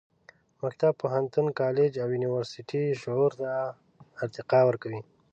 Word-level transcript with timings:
مکتب، 0.61 0.93
پوهنتون، 1.01 1.47
کالج 1.61 1.91
او 2.03 2.09
یونیورسټي 2.15 2.83
شعور 3.01 3.31
ته 3.41 3.51
ارتقا 4.23 4.59
ورکوي. 4.65 5.01